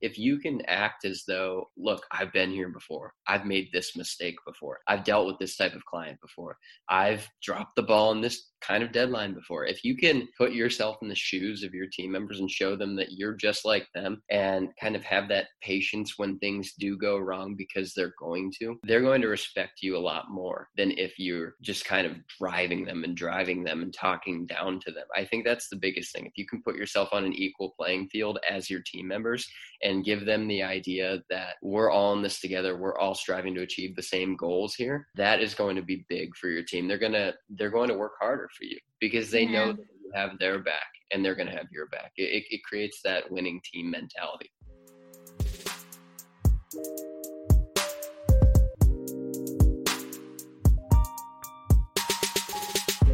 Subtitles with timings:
[0.00, 4.36] if you can act as though, look, I've been here before, I've made this mistake
[4.46, 6.56] before, I've dealt with this type of client before,
[6.88, 9.64] I've dropped the ball in this kind of deadline before.
[9.64, 12.96] If you can put yourself in the shoes of your team members and show them
[12.96, 17.18] that you're just like them and kind of have that patience when things do go
[17.18, 21.18] wrong because they're going to, they're going to respect you a lot more than if
[21.18, 25.06] you're just kind of driving them and driving them and talking down to them.
[25.16, 26.26] I think that's the biggest thing.
[26.26, 29.46] If you can put yourself on an equal playing field as your team members
[29.82, 33.62] and give them the idea that we're all in this together, we're all striving to
[33.62, 36.86] achieve the same goals here, that is going to be big for your team.
[36.86, 39.50] They're going to they're going to work harder for you because they yeah.
[39.50, 42.12] know that you have their back and they're going to have your back.
[42.16, 44.50] It, it creates that winning team mentality.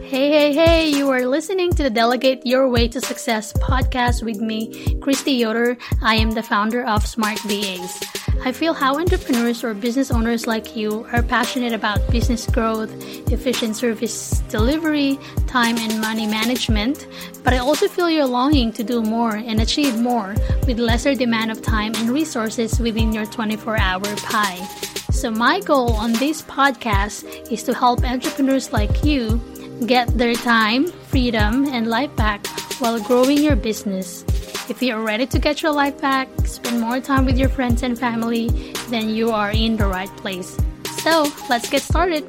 [0.02, 4.40] Hey, hey, hey, you are listening to the Delegate Your Way to Success podcast with
[4.40, 5.76] me, Christy Yoder.
[6.00, 8.15] I am the founder of Smart VAs.
[8.44, 12.90] I feel how entrepreneurs or business owners like you are passionate about business growth,
[13.32, 17.06] efficient service delivery, time and money management,
[17.42, 20.34] but I also feel you're longing to do more and achieve more
[20.66, 24.64] with lesser demand of time and resources within your 24 hour pie.
[25.10, 29.40] So, my goal on this podcast is to help entrepreneurs like you
[29.86, 32.46] get their time, freedom, and life back
[32.78, 34.24] while growing your business.
[34.68, 37.96] If you're ready to get your life back, spend more time with your friends and
[37.96, 38.48] family,
[38.90, 40.58] then you are in the right place.
[41.02, 42.26] So, let's get started.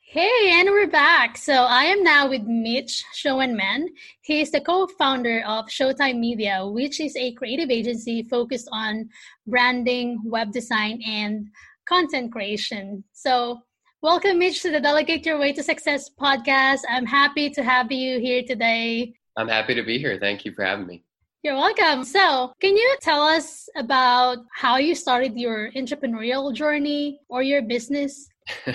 [0.00, 1.36] Hey, and we're back.
[1.36, 3.88] So I am now with Mitch Schoenman.
[4.22, 9.10] He is the co-founder of Showtime Media, which is a creative agency focused on
[9.46, 11.48] branding, web design, and
[11.86, 13.04] content creation.
[13.12, 13.60] So
[14.02, 16.80] Welcome, Mitch, to the Delegate Your Way to Success podcast.
[16.88, 19.12] I'm happy to have you here today.
[19.36, 20.18] I'm happy to be here.
[20.18, 21.04] Thank you for having me.
[21.42, 22.04] You're welcome.
[22.04, 28.26] So, can you tell us about how you started your entrepreneurial journey or your business?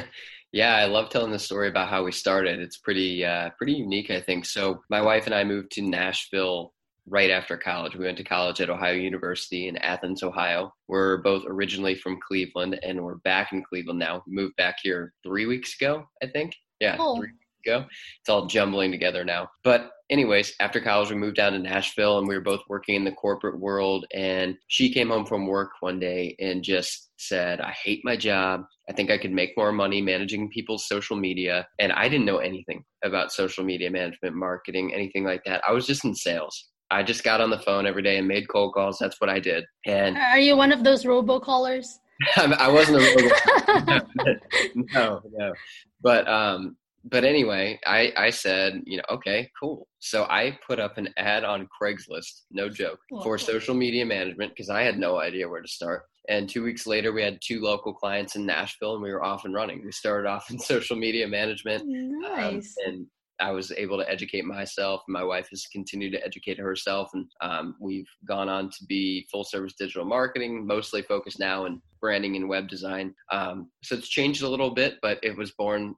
[0.51, 2.59] yeah, I love telling the story about how we started.
[2.59, 4.45] It's pretty uh, pretty unique, I think.
[4.45, 6.75] So, my wife and I moved to Nashville
[7.07, 7.95] right after college.
[7.95, 10.73] We went to college at Ohio University in Athens, Ohio.
[10.88, 14.23] We're both originally from Cleveland and we're back in Cleveland now.
[14.25, 16.55] We moved back here three weeks ago, I think.
[16.79, 17.17] Yeah, oh.
[17.17, 17.85] three weeks ago.
[18.19, 19.49] It's all jumbling together now.
[19.63, 23.03] But anyways, after college, we moved down to Nashville and we were both working in
[23.03, 24.05] the corporate world.
[24.13, 28.63] And she came home from work one day and just said, I hate my job.
[28.89, 31.67] I think I could make more money managing people's social media.
[31.79, 35.61] And I didn't know anything about social media management, marketing, anything like that.
[35.67, 36.69] I was just in sales.
[36.95, 38.97] I just got on the phone every day and made cold calls.
[39.00, 39.66] That's what I did.
[39.85, 41.88] And are you one of those robocallers?
[42.38, 44.39] I wasn't a robocaller.
[44.94, 45.53] no, no.
[46.01, 49.88] But um, but anyway, I I said, you know, okay, cool.
[50.00, 54.69] So I put up an ad on Craigslist, no joke, for social media management because
[54.69, 56.03] I had no idea where to start.
[56.29, 59.44] And two weeks later, we had two local clients in Nashville, and we were off
[59.44, 59.83] and running.
[59.83, 62.75] We started off in social media management, um, nice.
[62.88, 63.07] Um, and
[63.40, 65.01] I was able to educate myself.
[65.07, 69.44] My wife has continued to educate herself, and um, we've gone on to be full
[69.44, 73.13] service digital marketing, mostly focused now in branding and web design.
[73.31, 75.95] Um, so it's changed a little bit, but it was born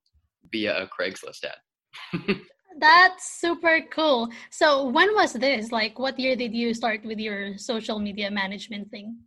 [0.51, 2.37] via a Craigslist ad.
[2.79, 4.29] That's super cool.
[4.51, 5.71] So when was this?
[5.71, 9.17] Like, what year did you start with your social media management thing?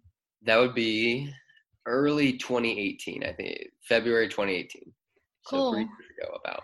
[0.43, 1.33] That would be
[1.87, 4.93] early 2018, I think, February 2018.
[5.47, 5.73] Cool.
[5.73, 6.63] So three years ago, about.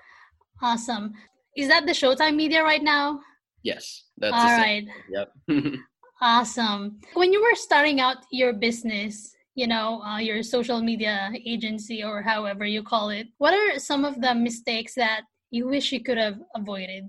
[0.62, 1.12] Awesome.
[1.56, 3.21] Is that the Showtime media right now?
[3.62, 4.05] Yes.
[4.19, 4.84] That's all right.
[5.11, 5.33] Yep.
[6.21, 7.00] awesome.
[7.15, 12.22] When you were starting out your business, you know, uh, your social media agency or
[12.22, 16.19] however you call it, what are some of the mistakes that you wish you could
[16.19, 17.05] have avoided?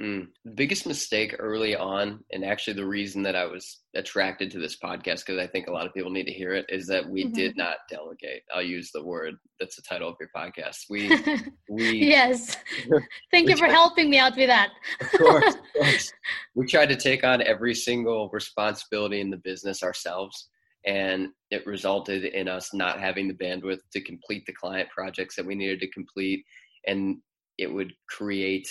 [0.00, 0.28] Mm.
[0.44, 4.76] The biggest mistake early on, and actually the reason that I was attracted to this
[4.76, 7.24] podcast, because I think a lot of people need to hear it, is that we
[7.24, 7.34] mm-hmm.
[7.34, 8.42] did not delegate.
[8.54, 10.84] I'll use the word that's the title of your podcast.
[10.88, 11.10] We,
[11.68, 12.56] we yes.
[13.32, 14.70] Thank you for helping me out with that.
[15.00, 16.12] of, course, of course.
[16.54, 20.48] We tried to take on every single responsibility in the business ourselves.
[20.86, 25.44] And it resulted in us not having the bandwidth to complete the client projects that
[25.44, 26.44] we needed to complete.
[26.86, 27.16] And
[27.58, 28.68] it would create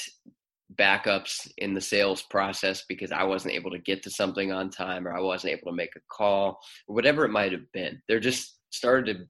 [0.76, 5.08] backups in the sales process because I wasn't able to get to something on time
[5.08, 8.02] or I wasn't able to make a call or whatever it might have been.
[8.08, 9.26] There just started to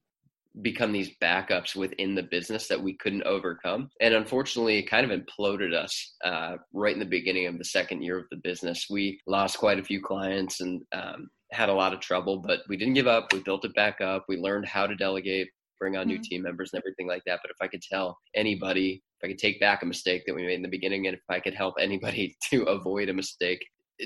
[0.61, 3.89] become these backups within the business that we couldn't overcome.
[4.01, 8.01] And unfortunately, it kind of imploded us uh, right in the beginning of the second
[8.01, 8.87] year of the business.
[8.89, 12.77] We lost quite a few clients and um, had a lot of trouble, but we
[12.77, 13.31] didn't give up.
[13.31, 14.25] We built it back up.
[14.27, 15.47] We learned how to delegate,
[15.79, 16.09] bring on mm-hmm.
[16.09, 17.39] new team members and everything like that.
[17.43, 20.45] But if I could tell anybody if I could take back a mistake that we
[20.45, 23.65] made in the beginning, and if I could help anybody to avoid a mistake,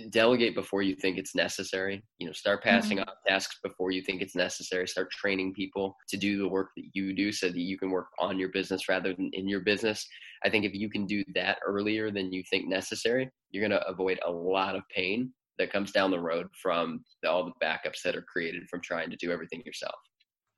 [0.09, 2.01] delegate before you think it's necessary.
[2.17, 3.09] You know, start passing mm-hmm.
[3.09, 4.87] off tasks before you think it's necessary.
[4.87, 8.07] Start training people to do the work that you do so that you can work
[8.19, 10.07] on your business rather than in your business.
[10.45, 13.87] I think if you can do that earlier than you think necessary, you're going to
[13.87, 18.15] avoid a lot of pain that comes down the road from all the backups that
[18.15, 19.95] are created from trying to do everything yourself.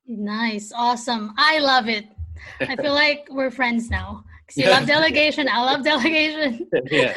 [0.06, 0.72] Nice.
[0.74, 1.34] Awesome.
[1.36, 2.04] I love it.
[2.60, 4.24] I feel like we're friends now.
[4.46, 5.48] Because you love delegation.
[5.48, 6.68] I love delegation.
[6.90, 7.14] Yeah.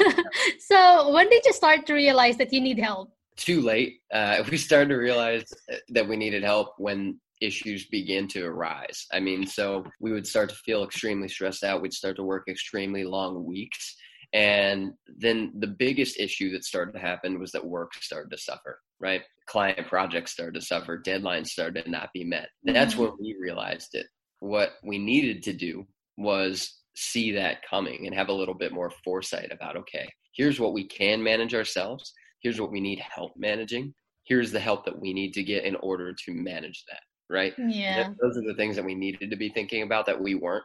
[0.60, 3.12] so when did you start to realize that you need help?
[3.36, 4.00] Too late.
[4.12, 5.44] Uh, we started to realize
[5.90, 9.06] that we needed help when issues began to arise.
[9.12, 11.82] I mean, so we would start to feel extremely stressed out.
[11.82, 13.96] We'd start to work extremely long weeks.
[14.32, 18.80] And then the biggest issue that started to happen was that work started to suffer,
[19.00, 19.22] right?
[19.46, 22.48] Client projects started to suffer, deadlines started to not be met.
[22.64, 23.04] That's mm-hmm.
[23.04, 24.06] when we realized it.
[24.40, 25.86] What we needed to do
[26.16, 30.72] was see that coming and have a little bit more foresight about okay, here's what
[30.72, 32.12] we can manage ourselves,
[32.42, 33.94] here's what we need help managing,
[34.24, 37.00] here's the help that we need to get in order to manage that,
[37.30, 37.54] right?
[37.58, 38.10] Yeah.
[38.20, 40.64] Those are the things that we needed to be thinking about that we weren't.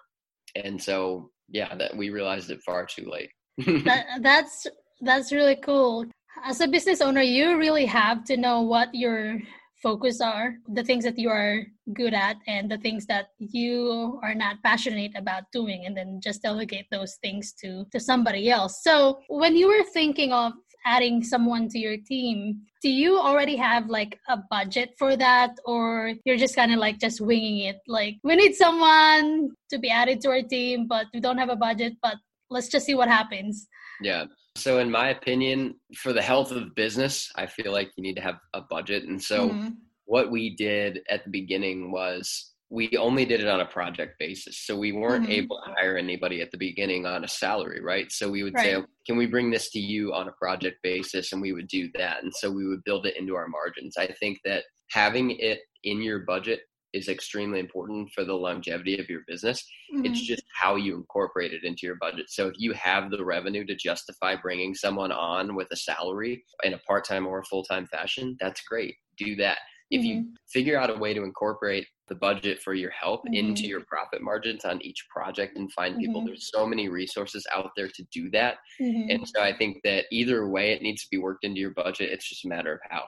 [0.56, 3.30] And so, yeah, that we realized it far too late.
[3.86, 4.68] that, that's
[5.02, 6.06] that's really cool.
[6.44, 9.40] As a business owner, you really have to know what your
[9.84, 11.64] focus are, the things that you are
[11.94, 16.42] good at, and the things that you are not passionate about doing, and then just
[16.42, 18.82] delegate those things to to somebody else.
[18.82, 20.54] So, when you were thinking of
[20.86, 26.14] adding someone to your team do you already have like a budget for that or
[26.26, 30.20] you're just kind of like just winging it like we need someone to be added
[30.20, 32.18] to our team but we don't have a budget but
[32.54, 33.68] let's just see what happens.
[34.02, 34.26] Yeah.
[34.56, 38.22] So, in my opinion, for the health of business, I feel like you need to
[38.22, 39.04] have a budget.
[39.04, 39.70] And so, mm-hmm.
[40.06, 44.60] what we did at the beginning was we only did it on a project basis.
[44.66, 45.32] So, we weren't mm-hmm.
[45.32, 48.12] able to hire anybody at the beginning on a salary, right?
[48.12, 48.76] So, we would right.
[48.76, 51.34] say, can we bring this to you on a project basis?
[51.34, 52.22] And we would do that.
[52.22, 53.98] And so, we would build it into our margins.
[53.98, 56.62] I think that having it in your budget
[56.94, 59.66] is extremely important for the longevity of your business.
[59.94, 60.06] Mm-hmm.
[60.06, 62.28] It's just how you incorporate it into your budget.
[62.30, 66.74] So if you have the revenue to justify bringing someone on with a salary in
[66.74, 68.96] a part-time or full-time fashion, that's great.
[69.18, 69.58] Do that.
[69.58, 70.00] Mm-hmm.
[70.00, 70.30] If you mm-hmm.
[70.52, 73.34] figure out a way to incorporate the budget for your help mm-hmm.
[73.34, 76.28] into your profit margins on each project and find people, mm-hmm.
[76.28, 78.58] there's so many resources out there to do that.
[78.82, 79.10] Mm-hmm.
[79.10, 82.12] And so I think that either way, it needs to be worked into your budget.
[82.12, 83.06] It's just a matter of how.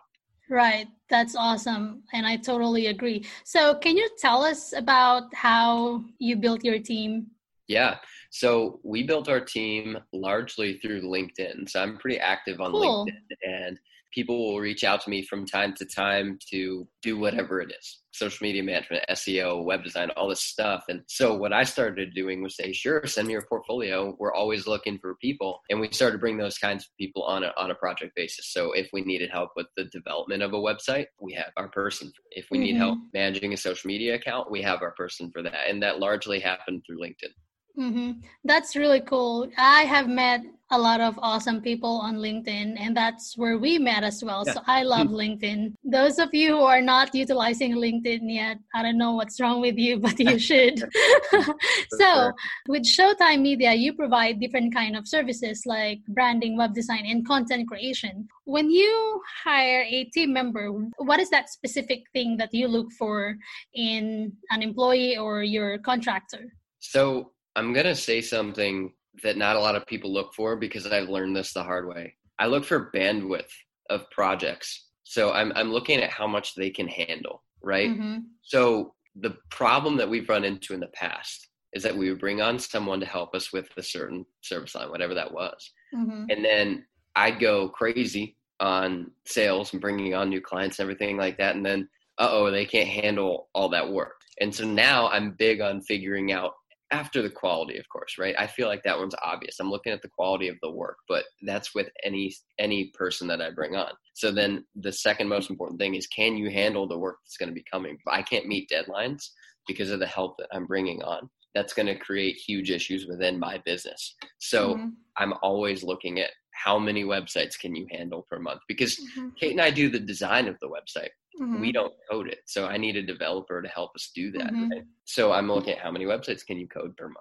[0.50, 0.88] Right.
[1.10, 2.04] That's awesome.
[2.14, 3.26] And I totally agree.
[3.44, 7.28] So, can you tell us about how you built your team?
[7.68, 7.98] Yeah.
[8.32, 11.70] So, we built our team largely through LinkedIn.
[11.70, 13.06] So, I'm pretty active on cool.
[13.06, 13.38] LinkedIn.
[13.44, 13.80] And
[14.16, 18.00] people will reach out to me from time to time to do whatever it is.
[18.14, 20.86] Social media management seo web design all this stuff.
[20.88, 24.16] And so what i started doing was say sure send me your portfolio.
[24.18, 25.60] We're always looking for people.
[25.70, 28.54] And we started to bring those kinds of people on a, on a project basis.
[28.54, 32.14] So if we needed help with the development of a website we have our person.
[32.32, 32.64] If we mm-hmm.
[32.64, 35.68] need help managing a social media account we have our person for that.
[35.70, 37.34] And that largely happened through linkedin
[37.78, 38.22] Mm-hmm.
[38.44, 39.50] That's really cool.
[39.58, 40.42] I have met
[40.72, 44.44] a lot of awesome people on LinkedIn, and that's where we met as well.
[44.48, 44.54] Yeah.
[44.54, 45.16] So I love mm-hmm.
[45.16, 45.74] LinkedIn.
[45.84, 49.78] Those of you who are not utilizing LinkedIn yet, I don't know what's wrong with
[49.78, 50.80] you, but you should.
[52.00, 52.32] so
[52.68, 57.68] with Showtime Media, you provide different kind of services like branding, web design, and content
[57.68, 58.28] creation.
[58.46, 63.36] When you hire a team member, what is that specific thing that you look for
[63.74, 66.54] in an employee or your contractor?
[66.80, 68.94] So I'm going to say something
[69.24, 72.16] that not a lot of people look for because I've learned this the hard way.
[72.40, 73.52] I look for bandwidth
[73.90, 74.88] of projects.
[75.04, 77.90] So I'm I'm looking at how much they can handle, right?
[77.90, 78.18] Mm-hmm.
[78.42, 82.42] So the problem that we've run into in the past is that we would bring
[82.42, 85.72] on someone to help us with a certain service line, whatever that was.
[85.94, 86.26] Mm-hmm.
[86.30, 86.86] And then
[87.16, 91.56] I'd go crazy on sales and bringing on new clients and everything like that.
[91.56, 94.22] And then, uh oh, they can't handle all that work.
[94.40, 96.54] And so now I'm big on figuring out
[96.96, 98.36] after the quality of course right?
[98.38, 99.60] I feel like that one's obvious.
[99.60, 103.42] I'm looking at the quality of the work but that's with any any person that
[103.42, 103.92] i bring on.
[104.14, 107.50] So then the second most important thing is can you handle the work that's going
[107.50, 107.96] to be coming?
[107.96, 109.24] If i can't meet deadlines
[109.68, 111.30] because of the help that i'm bringing on.
[111.54, 114.16] That's going to create huge issues within my business.
[114.40, 114.90] So mm-hmm.
[115.18, 116.32] i'm always looking at
[116.66, 118.62] how many websites can you handle per month?
[118.68, 119.30] Because mm-hmm.
[119.40, 121.62] kate and i do the design of the website Mm-hmm.
[121.62, 122.40] We don't code it.
[122.46, 124.54] So I need a developer to help us do that.
[124.54, 124.70] Mm-hmm.
[124.72, 124.84] Right?
[125.06, 127.18] So I'm looking at how many websites can you code per month?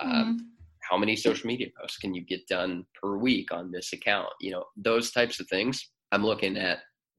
[0.00, 0.36] Um, mm-hmm.
[0.88, 4.28] how many social media posts can you get done per week on this account?
[4.40, 5.90] You know, those types of things.
[6.12, 6.78] I'm looking at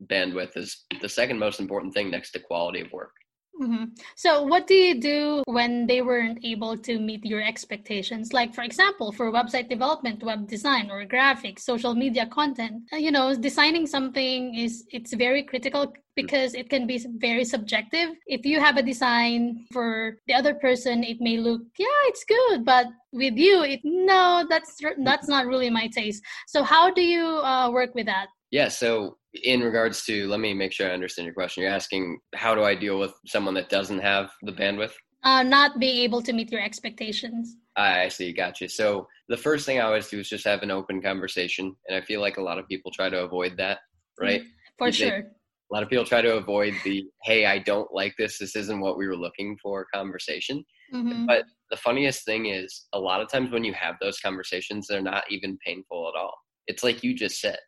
[0.10, 3.12] bandwidth as the second most important thing next to quality of work.
[3.60, 3.86] Mm-hmm.
[4.16, 8.32] So, what do you do when they weren't able to meet your expectations?
[8.32, 12.84] Like, for example, for website development, web design, or graphics, social media content.
[12.94, 18.12] Uh, you know, designing something is it's very critical because it can be very subjective.
[18.28, 22.64] If you have a design for the other person, it may look, yeah, it's good,
[22.64, 26.24] but with you, it no, that's that's not really my taste.
[26.48, 28.28] So, how do you uh, work with that?
[28.52, 31.64] Yeah, so in regards to let me make sure i understand your question.
[31.64, 34.94] You're asking how do i deal with someone that doesn't have the bandwidth?
[35.24, 37.58] Uh, not being able to meet your expectations.
[37.76, 38.70] I see gotcha.
[38.70, 42.06] So the first thing i always do is just have an open conversation and i
[42.06, 43.80] feel like a lot of people try to avoid that
[44.20, 44.42] right?
[44.78, 45.18] For they, sure.
[45.18, 48.40] A lot of people try to avoid the hey i don't like this.
[48.40, 50.64] This isn't what we were looking for conversation.
[50.92, 51.28] Mm-hmm.
[51.28, 55.04] but the funniest thing is a lot of times when you have those conversations they're
[55.04, 56.34] not even painful at all.
[56.66, 57.60] It's like you just said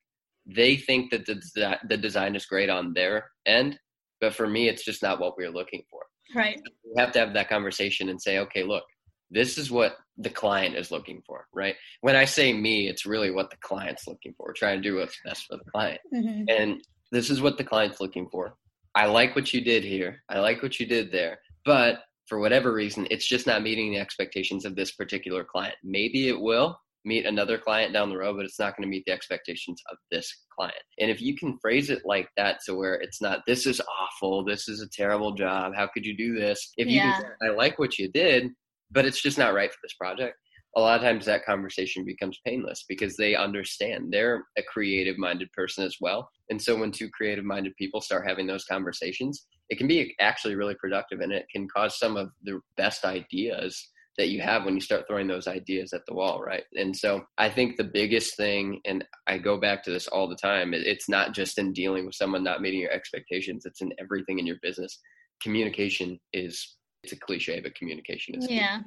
[0.45, 3.79] they think that the, the design is great on their end,
[4.19, 6.01] but for me, it's just not what we are looking for.
[6.35, 6.59] Right.
[6.83, 8.83] We have to have that conversation and say, okay, look,
[9.29, 11.75] this is what the client is looking for, right?
[12.01, 14.47] When I say me, it's really what the client's looking for.
[14.47, 16.01] We're trying to do what's best for the client.
[16.13, 16.43] Mm-hmm.
[16.49, 16.81] And
[17.11, 18.55] this is what the client's looking for.
[18.93, 20.21] I like what you did here.
[20.29, 21.39] I like what you did there.
[21.65, 25.75] But for whatever reason, it's just not meeting the expectations of this particular client.
[25.83, 29.03] Maybe it will, meet another client down the road, but it's not going to meet
[29.05, 30.75] the expectations of this client.
[30.99, 34.43] And if you can phrase it like that to where it's not, this is awful,
[34.43, 36.71] this is a terrible job, how could you do this?
[36.77, 37.21] If you yeah.
[37.21, 38.49] can, I like what you did,
[38.91, 40.37] but it's just not right for this project.
[40.77, 45.51] A lot of times that conversation becomes painless because they understand they're a creative minded
[45.51, 46.29] person as well.
[46.49, 50.55] And so when two creative minded people start having those conversations, it can be actually
[50.55, 54.75] really productive and it can cause some of the best ideas that you have when
[54.75, 56.63] you start throwing those ideas at the wall, right?
[56.73, 60.35] And so I think the biggest thing, and I go back to this all the
[60.35, 64.39] time, it's not just in dealing with someone not meeting your expectations, it's in everything
[64.39, 64.99] in your business.
[65.41, 68.49] Communication is, it's a cliche, but communication is.
[68.49, 68.81] Yeah.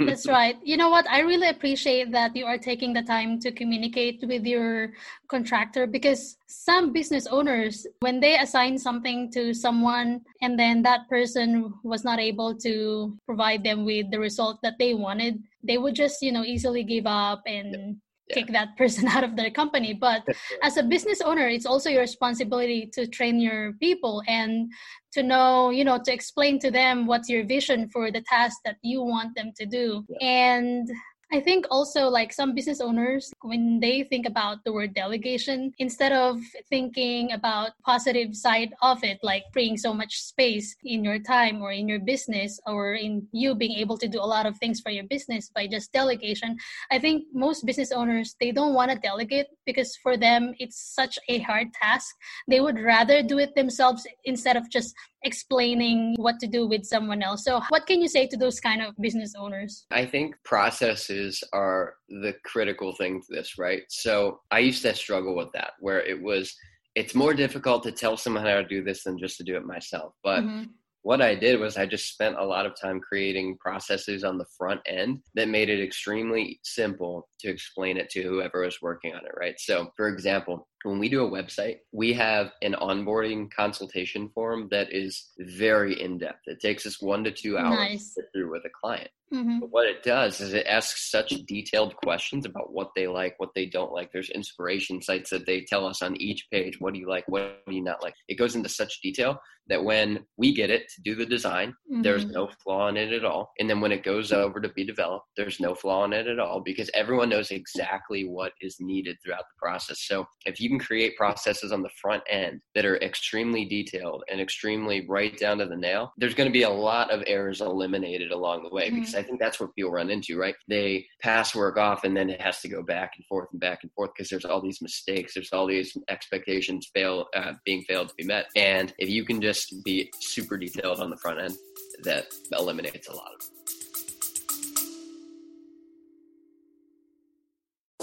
[0.00, 0.56] That's right.
[0.62, 1.08] You know what?
[1.08, 4.92] I really appreciate that you are taking the time to communicate with your
[5.28, 11.72] contractor because some business owners, when they assign something to someone and then that person
[11.82, 16.22] was not able to provide them with the result that they wanted, they would just,
[16.22, 17.96] you know, easily give up and
[18.28, 18.34] yeah.
[18.34, 20.22] kick that person out of their company but
[20.62, 24.70] as a business owner it's also your responsibility to train your people and
[25.12, 28.76] to know you know to explain to them what's your vision for the task that
[28.82, 30.26] you want them to do yeah.
[30.26, 30.88] and
[31.34, 36.12] I think also like some business owners, when they think about the word delegation, instead
[36.12, 36.38] of
[36.70, 41.72] thinking about positive side of it, like freeing so much space in your time or
[41.72, 44.90] in your business or in you being able to do a lot of things for
[44.90, 46.56] your business by just delegation,
[46.92, 51.18] I think most business owners, they don't want to delegate because for them, it's such
[51.28, 52.14] a hard task.
[52.46, 57.22] They would rather do it themselves instead of just explaining what to do with someone
[57.22, 57.44] else.
[57.44, 59.86] So, what can you say to those kind of business owners?
[59.90, 63.82] I think processes are the critical thing to this, right?
[63.88, 66.54] So, I used to struggle with that where it was
[66.94, 69.64] it's more difficult to tell someone how to do this than just to do it
[69.64, 70.12] myself.
[70.22, 70.64] But mm-hmm
[71.04, 74.46] what I did was I just spent a lot of time creating processes on the
[74.56, 79.20] front end that made it extremely simple to explain it to whoever was working on
[79.20, 79.54] it, right?
[79.58, 84.92] So, for example, when we do a website, we have an onboarding consultation form that
[84.92, 86.42] is very in depth.
[86.46, 88.14] It takes us one to two hours nice.
[88.14, 89.10] to get through with a client.
[89.32, 89.60] Mm-hmm.
[89.60, 93.54] But what it does is it asks such detailed questions about what they like, what
[93.54, 94.12] they don't like.
[94.12, 97.64] There's inspiration sites that they tell us on each page what do you like, what
[97.66, 98.14] do you not like.
[98.28, 102.02] It goes into such detail that when we get it to do the design, mm-hmm.
[102.02, 103.52] there's no flaw in it at all.
[103.58, 106.38] And then when it goes over to be developed, there's no flaw in it at
[106.38, 110.02] all because everyone knows exactly what is needed throughout the process.
[110.02, 114.40] So if you can create processes on the front end that are extremely detailed and
[114.40, 118.30] extremely right down to the nail, there's going to be a lot of errors eliminated
[118.30, 119.00] along the way mm-hmm.
[119.00, 120.54] because I think that's what people run into, right?
[120.68, 123.80] They pass work off and then it has to go back and forth and back
[123.82, 128.08] and forth because there's all these mistakes, there's all these expectations fail uh, being failed
[128.08, 128.46] to be met.
[128.56, 131.54] And if you can just be super detailed on the front end,
[132.02, 133.53] that eliminates a lot of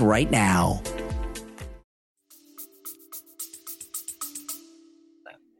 [0.00, 0.80] right now.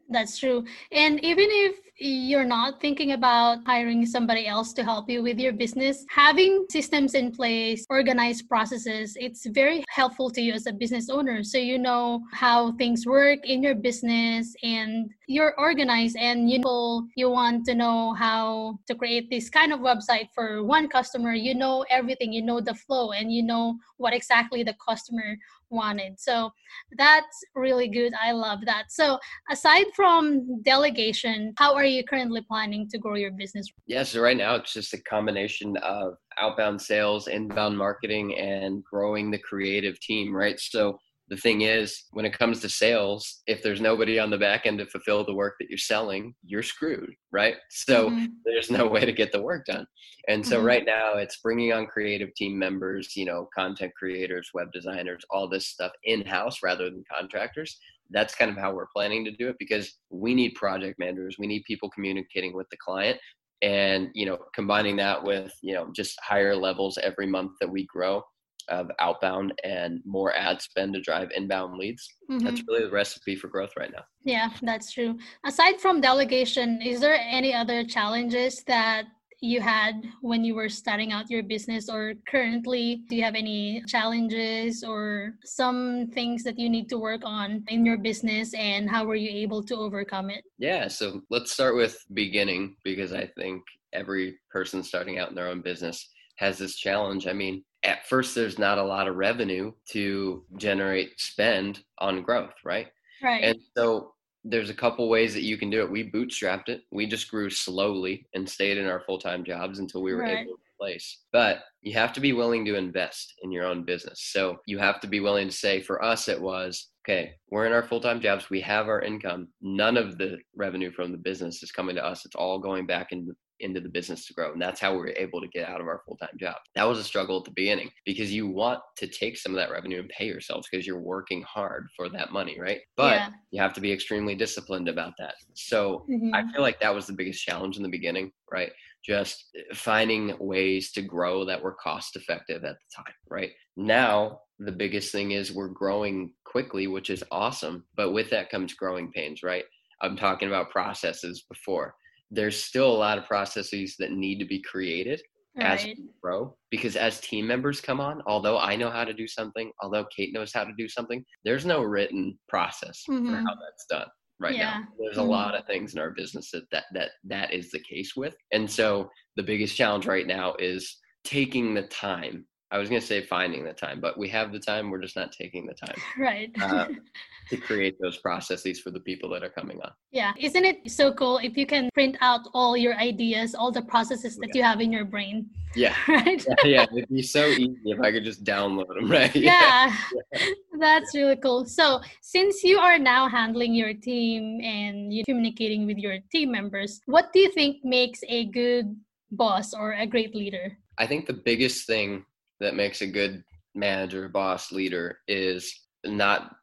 [0.09, 0.63] That's true.
[0.91, 5.53] And even if you're not thinking about hiring somebody else to help you with your
[5.53, 11.09] business, having systems in place, organized processes, it's very helpful to you as a business
[11.09, 11.43] owner.
[11.43, 17.07] So you know how things work in your business and you're organized and you know
[17.15, 21.33] you want to know how to create this kind of website for one customer.
[21.33, 25.37] You know everything, you know the flow and you know what exactly the customer
[25.73, 26.19] wanted.
[26.19, 26.51] So
[26.97, 28.13] that's really good.
[28.21, 28.85] I love that.
[28.89, 33.67] So aside from delegation, how are you currently planning to grow your business?
[33.87, 39.31] Yeah, so right now it's just a combination of outbound sales, inbound marketing, and growing
[39.31, 40.59] the creative team, right?
[40.59, 40.97] So
[41.33, 44.77] the thing is when it comes to sales if there's nobody on the back end
[44.77, 47.55] to fulfill the work that you're selling you're screwed right?
[47.69, 48.25] So mm-hmm.
[48.45, 49.85] there's no way to get the work done.
[50.29, 50.67] And so mm-hmm.
[50.67, 55.49] right now it's bringing on creative team members you know content creators web designers all
[55.49, 57.77] this stuff in house rather than contractors.
[58.11, 61.37] That's kind of how we're planning to do it because we need project managers.
[61.39, 63.19] We need people communicating with the client
[63.63, 67.85] and you know combining that with you know just higher levels every month that we
[67.87, 68.21] grow
[68.69, 72.07] of outbound and more ad spend to drive inbound leads.
[72.29, 72.45] Mm-hmm.
[72.45, 74.03] That's really the recipe for growth right now.
[74.23, 75.17] Yeah, that's true.
[75.45, 79.05] Aside from delegation, is there any other challenges that
[79.43, 83.83] you had when you were starting out your business or currently do you have any
[83.87, 89.03] challenges or some things that you need to work on in your business and how
[89.03, 93.61] were you able to overcome it yeah so let's start with beginning because i think
[93.91, 98.35] every person starting out in their own business has this challenge i mean at first
[98.35, 102.87] there's not a lot of revenue to generate spend on growth, right?
[103.21, 103.43] Right.
[103.43, 104.13] And so
[104.43, 105.91] there's a couple ways that you can do it.
[105.91, 106.81] We bootstrapped it.
[106.91, 110.39] We just grew slowly and stayed in our full-time jobs until we were right.
[110.39, 111.19] able to place.
[111.31, 114.29] But you have to be willing to invest in your own business.
[114.31, 117.73] So you have to be willing to say for us it was okay, we're in
[117.73, 119.49] our full-time jobs, we have our income.
[119.61, 122.25] None of the revenue from the business is coming to us.
[122.25, 124.51] It's all going back into into the business to grow.
[124.51, 126.55] And that's how we were able to get out of our full time job.
[126.75, 129.71] That was a struggle at the beginning because you want to take some of that
[129.71, 132.81] revenue and pay yourselves because you're working hard for that money, right?
[132.95, 133.29] But yeah.
[133.51, 135.35] you have to be extremely disciplined about that.
[135.53, 136.33] So mm-hmm.
[136.33, 138.71] I feel like that was the biggest challenge in the beginning, right?
[139.05, 143.51] Just finding ways to grow that were cost effective at the time, right?
[143.75, 147.83] Now, the biggest thing is we're growing quickly, which is awesome.
[147.95, 149.65] But with that comes growing pains, right?
[150.01, 151.95] I'm talking about processes before
[152.33, 155.21] there's still a lot of processes that need to be created
[155.57, 155.79] right.
[155.79, 159.27] as we grow because as team members come on although i know how to do
[159.27, 163.29] something although kate knows how to do something there's no written process mm-hmm.
[163.29, 164.07] for how that's done
[164.39, 164.79] right yeah.
[164.79, 165.27] now there's mm-hmm.
[165.27, 168.35] a lot of things in our business that, that that that is the case with
[168.51, 173.05] and so the biggest challenge right now is taking the time I was going to
[173.05, 174.89] say finding the time, but we have the time.
[174.89, 175.95] We're just not taking the time.
[176.17, 176.51] Right.
[176.59, 176.87] uh,
[177.49, 179.91] to create those processes for the people that are coming on.
[180.11, 180.31] Yeah.
[180.39, 184.37] Isn't it so cool if you can print out all your ideas, all the processes
[184.37, 184.57] that yeah.
[184.57, 185.49] you have in your brain?
[185.75, 185.95] Yeah.
[186.07, 186.43] Right.
[186.47, 189.35] Yeah, yeah, It'd be so easy if I could just download them, right?
[189.35, 189.93] Yeah.
[190.33, 190.45] yeah.
[190.79, 191.65] That's really cool.
[191.65, 197.01] So, since you are now handling your team and you're communicating with your team members,
[197.05, 198.95] what do you think makes a good
[199.31, 200.77] boss or a great leader?
[200.97, 202.25] I think the biggest thing
[202.63, 203.43] that makes a good
[203.75, 206.55] manager, boss, leader is not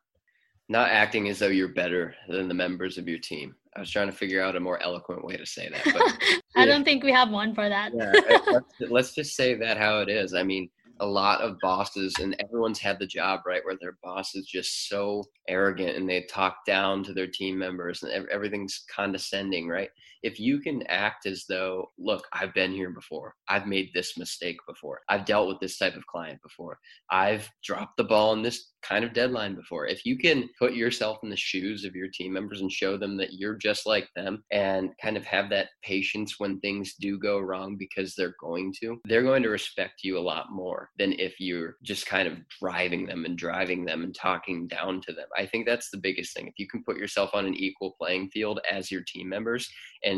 [0.68, 3.54] not acting as though you're better than the members of your team.
[3.76, 5.82] I was trying to figure out a more eloquent way to say that.
[5.84, 7.92] But, I don't think we have one for that.
[7.92, 8.12] yeah,
[8.52, 10.32] let's, let's just say that how it is.
[10.32, 14.34] I mean, a lot of bosses, and everyone's had the job right where their boss
[14.36, 19.66] is just so arrogant and they talk down to their team members and everything's condescending,
[19.66, 19.90] right?
[20.22, 24.58] If you can act as though, look, I've been here before, I've made this mistake
[24.66, 26.78] before, I've dealt with this type of client before,
[27.10, 29.86] I've dropped the ball on this kind of deadline before.
[29.86, 33.16] If you can put yourself in the shoes of your team members and show them
[33.18, 37.38] that you're just like them and kind of have that patience when things do go
[37.38, 41.38] wrong because they're going to, they're going to respect you a lot more than if
[41.38, 45.26] you're just kind of driving them and driving them and talking down to them.
[45.36, 46.46] I think that's the biggest thing.
[46.46, 49.68] If you can put yourself on an equal playing field as your team members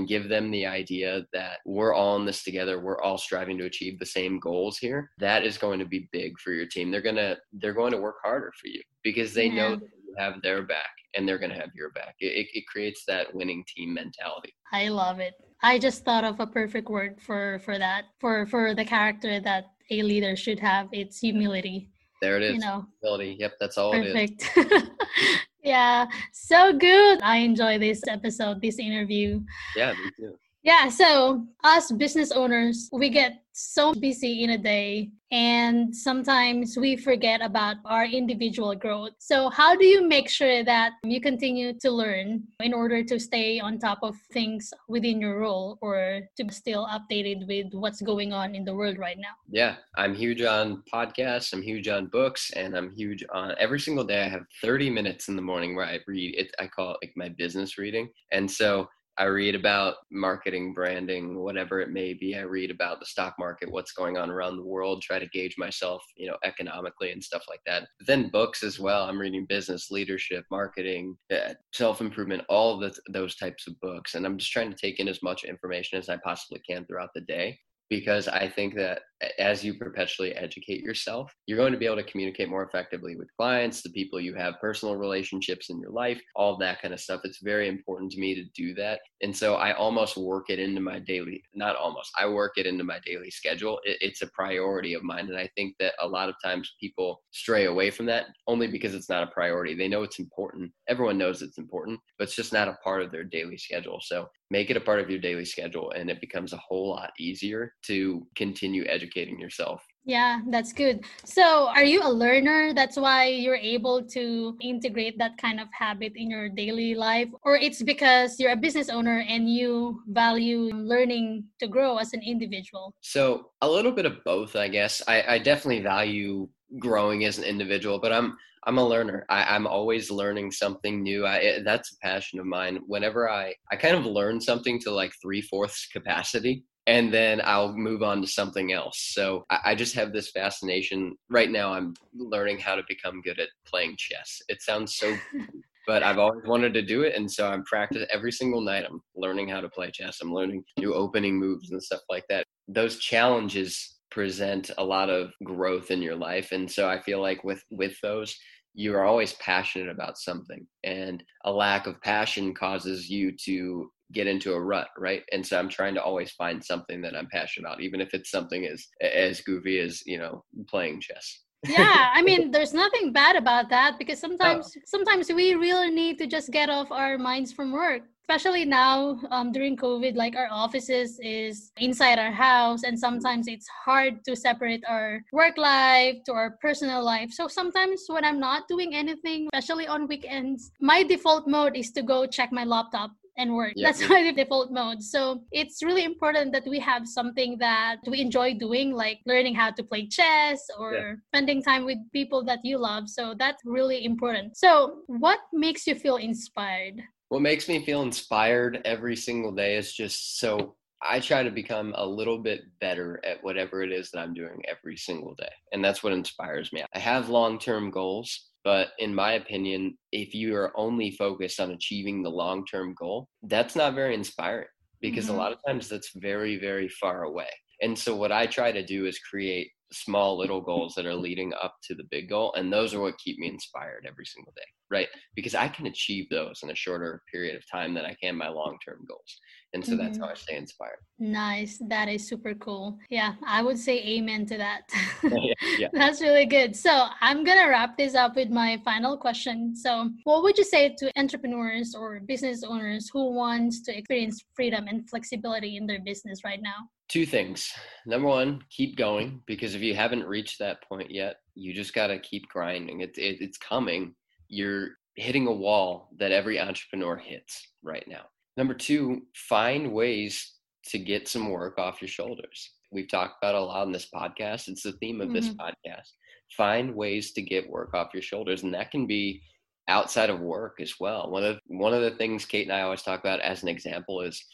[0.09, 3.99] give them the idea that we're all in this together, we're all striving to achieve
[3.99, 6.91] the same goals here, that is going to be big for your team.
[6.91, 9.55] They're going to they're going to work harder for you because they yeah.
[9.55, 12.15] know that you have their back and they're going to have your back.
[12.21, 14.55] It, it creates that winning team mentality.
[14.73, 15.35] I love it.
[15.63, 19.67] I just thought of a perfect word for for that for for the character that
[19.91, 20.89] a leader should have.
[20.93, 21.91] It's humility.
[22.23, 22.55] There it is.
[22.55, 23.37] You know, humility.
[23.41, 24.49] Yep, that's all perfect.
[24.57, 24.89] it is.
[25.65, 27.21] yeah, so good.
[27.21, 29.41] I enjoy this episode, this interview.
[29.75, 30.39] Yeah, me too.
[30.63, 36.97] Yeah, so us business owners, we get so busy in a day and sometimes we
[36.97, 39.13] forget about our individual growth.
[39.19, 43.59] So, how do you make sure that you continue to learn in order to stay
[43.59, 48.33] on top of things within your role or to be still updated with what's going
[48.33, 49.35] on in the world right now?
[49.49, 54.05] Yeah, I'm huge on podcasts, I'm huge on books, and I'm huge on every single
[54.05, 54.23] day.
[54.23, 57.13] I have 30 minutes in the morning where I read it, I call it like
[57.17, 58.11] my business reading.
[58.31, 62.35] And so, I read about marketing, branding, whatever it may be.
[62.35, 65.57] I read about the stock market, what's going on around the world, try to gauge
[65.59, 67.89] myself, you know, economically and stuff like that.
[67.99, 69.05] But then books as well.
[69.05, 74.15] I'm reading business, leadership, marketing, uh, self improvement, all the, those types of books.
[74.15, 77.11] And I'm just trying to take in as much information as I possibly can throughout
[77.15, 77.59] the day
[77.91, 79.03] because I think that
[79.39, 83.35] as you perpetually educate yourself, you're going to be able to communicate more effectively with
[83.37, 87.21] clients, the people you have personal relationships in your life, all that kind of stuff.
[87.25, 89.01] It's very important to me to do that.
[89.23, 92.85] And so I almost work it into my daily, not almost, I work it into
[92.85, 93.81] my daily schedule.
[93.85, 95.29] It, it's a priority of mine.
[95.29, 98.95] And I think that a lot of times people stray away from that only because
[98.95, 99.75] it's not a priority.
[99.75, 100.73] They know it's important.
[100.89, 104.01] Everyone knows it's important, but it's just not a part of their daily schedule.
[104.03, 107.11] So make it a part of your daily schedule and it becomes a whole lot
[107.19, 111.05] easier to continue educating yourself yeah, that's good.
[111.25, 112.75] So, are you a learner?
[112.75, 117.29] That's why you're able to integrate that kind of habit in your daily life?
[117.45, 122.23] Or it's because you're a business owner and you value learning to grow as an
[122.27, 122.95] individual?
[123.01, 125.03] So, a little bit of both, I guess.
[125.07, 126.49] I, I definitely value
[126.81, 129.27] growing as an individual, but I'm I'm a learner.
[129.29, 131.27] I, am always learning something new.
[131.27, 132.79] I, that's a passion of mine.
[132.87, 137.73] Whenever I, I kind of learn something to like three fourths capacity, and then I'll
[137.73, 139.11] move on to something else.
[139.13, 141.17] So I, I, just have this fascination.
[141.31, 144.41] Right now, I'm learning how to become good at playing chess.
[144.49, 145.17] It sounds so,
[145.87, 148.85] but I've always wanted to do it, and so I'm practicing every single night.
[148.89, 150.19] I'm learning how to play chess.
[150.21, 152.45] I'm learning new opening moves and stuff like that.
[152.67, 157.45] Those challenges present a lot of growth in your life, and so I feel like
[157.45, 158.37] with with those.
[158.75, 164.27] You are always passionate about something, and a lack of passion causes you to get
[164.27, 165.23] into a rut, right?
[165.33, 168.31] And so I'm trying to always find something that I'm passionate about, even if it's
[168.31, 171.41] something as as goofy as you know playing chess.
[171.69, 174.81] yeah, I mean, there's nothing bad about that because sometimes oh.
[174.87, 178.03] sometimes we really need to just get off our minds from work.
[178.29, 183.67] Especially now um, during COVID, like our offices is inside our house, and sometimes it's
[183.85, 187.33] hard to separate our work life to our personal life.
[187.33, 192.03] So sometimes when I'm not doing anything, especially on weekends, my default mode is to
[192.03, 193.73] go check my laptop and work.
[193.77, 193.87] Yep.
[193.97, 195.03] That's my default mode.
[195.03, 199.71] So it's really important that we have something that we enjoy doing, like learning how
[199.71, 201.15] to play chess or yeah.
[201.29, 203.09] spending time with people that you love.
[203.09, 204.57] So that's really important.
[204.57, 207.01] So, what makes you feel inspired?
[207.29, 211.95] What makes me feel inspired every single day is just so I try to become
[211.97, 215.51] a little bit better at whatever it is that I'm doing every single day.
[215.73, 216.85] And that's what inspires me.
[216.95, 221.73] I have long term goals but in my opinion, if you are only focused on
[221.73, 224.69] achieving the long term goal, that's not very inspiring
[225.01, 225.35] because mm-hmm.
[225.35, 227.49] a lot of times that's very, very far away.
[227.81, 231.53] And so, what I try to do is create small little goals that are leading
[231.63, 232.53] up to the big goal.
[232.55, 235.09] And those are what keep me inspired every single day, right?
[235.35, 238.49] Because I can achieve those in a shorter period of time than I can my
[238.49, 239.39] long term goals
[239.75, 240.03] and so mm-hmm.
[240.03, 244.45] that's how i stay inspired nice that is super cool yeah i would say amen
[244.47, 244.83] to that
[245.25, 245.89] yeah, yeah.
[245.93, 250.43] that's really good so i'm gonna wrap this up with my final question so what
[250.43, 255.77] would you say to entrepreneurs or business owners who wants to experience freedom and flexibility
[255.77, 257.71] in their business right now two things
[258.07, 262.07] number one keep going because if you haven't reached that point yet you just got
[262.07, 264.15] to keep grinding it, it, it's coming
[264.49, 268.23] you're hitting a wall that every entrepreneur hits right now
[268.57, 270.55] Number two, find ways
[270.87, 272.73] to get some work off your shoulders.
[272.91, 274.69] We've talked about a lot in this podcast.
[274.69, 275.37] It's the theme of mm-hmm.
[275.37, 276.09] this podcast.
[276.57, 279.43] Find ways to get work off your shoulders, and that can be
[279.89, 281.31] outside of work as well.
[281.31, 284.21] One of one of the things Kate and I always talk about as an example
[284.21, 284.45] is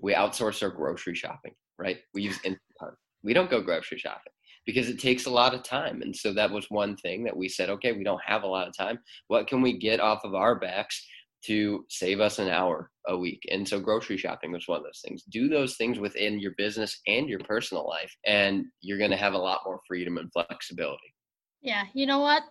[0.00, 1.54] we outsource our grocery shopping.
[1.78, 1.98] Right?
[2.14, 2.94] We use Instacart.
[3.22, 4.32] We don't go grocery shopping
[4.66, 6.02] because it takes a lot of time.
[6.02, 8.68] And so that was one thing that we said, okay, we don't have a lot
[8.68, 8.98] of time.
[9.28, 11.02] What can we get off of our backs
[11.44, 13.40] to save us an hour a week.
[13.50, 15.22] And so grocery shopping was one of those things.
[15.30, 19.34] Do those things within your business and your personal life, and you're going to have
[19.34, 21.14] a lot more freedom and flexibility.
[21.62, 21.84] Yeah.
[21.94, 22.42] You know what?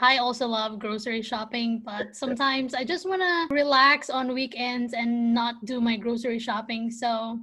[0.00, 5.34] I also love grocery shopping, but sometimes I just want to relax on weekends and
[5.34, 6.90] not do my grocery shopping.
[6.90, 7.38] So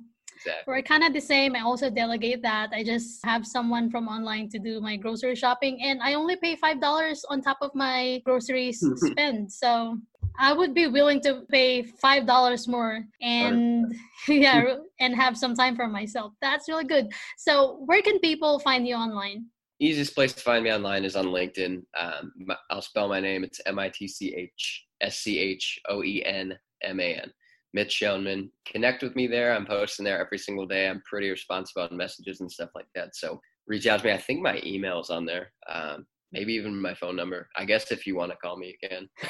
[0.48, 0.74] Exactly.
[0.74, 1.56] We're kind of the same.
[1.56, 2.70] I also delegate that.
[2.74, 6.56] I just have someone from online to do my grocery shopping, and I only pay
[6.56, 9.52] five dollars on top of my groceries spend.
[9.52, 9.98] So
[10.40, 13.94] I would be willing to pay five dollars more and
[14.28, 16.34] yeah, and have some time for myself.
[16.42, 17.12] That's really good.
[17.38, 19.48] So, where can people find you online?
[19.80, 21.84] Easiest place to find me online is on LinkedIn.
[22.00, 22.32] Um,
[22.72, 23.44] I'll spell my name.
[23.44, 27.32] It's M I T C H S C H O E N M A N.
[27.74, 28.50] Mitch Schoenman.
[28.66, 29.54] Connect with me there.
[29.54, 30.88] I'm posting there every single day.
[30.88, 33.16] I'm pretty responsive on messages and stuff like that.
[33.16, 34.14] So reach out to me.
[34.14, 35.52] I think my email is on there.
[35.70, 37.50] Um, maybe even my phone number.
[37.56, 39.10] I guess if you want to call me again.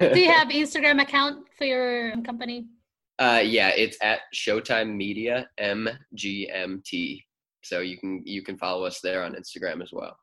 [0.00, 2.66] Do you have Instagram account for your company?
[3.18, 7.22] Uh, yeah, it's at Showtime Media MGMT.
[7.62, 10.16] So you can you can follow us there on Instagram as well.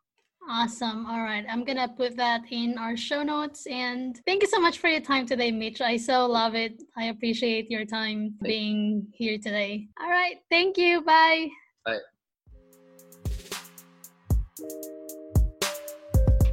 [0.49, 1.06] Awesome.
[1.06, 1.45] All right.
[1.49, 3.65] I'm going to put that in our show notes.
[3.67, 5.79] And thank you so much for your time today, Mitch.
[5.79, 6.84] I so love it.
[6.97, 9.88] I appreciate your time being here today.
[10.01, 10.36] All right.
[10.49, 11.01] Thank you.
[11.01, 11.47] Bye.
[11.86, 11.99] Bye.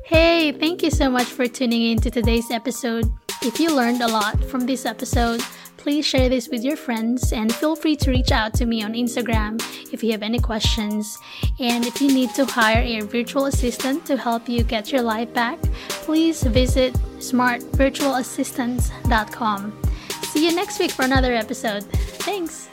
[0.04, 3.10] Hey, thank you so much for tuning in to today's episode.
[3.42, 5.40] If you learned a lot from this episode,
[5.80, 8.92] please share this with your friends and feel free to reach out to me on
[8.92, 9.58] Instagram
[9.92, 11.18] if you have any questions.
[11.58, 15.32] And if you need to hire a virtual assistant to help you get your life
[15.32, 19.82] back, please visit smartvirtualassistants.com.
[20.22, 21.84] See you next week for another episode.
[22.24, 22.68] Thanks.